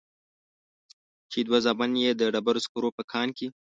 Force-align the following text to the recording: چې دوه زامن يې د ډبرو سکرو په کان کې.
چې 1.31 1.39
دوه 1.47 1.59
زامن 1.65 1.91
يې 2.03 2.11
د 2.15 2.21
ډبرو 2.33 2.63
سکرو 2.65 2.89
په 2.97 3.03
کان 3.11 3.27
کې. 3.37 3.47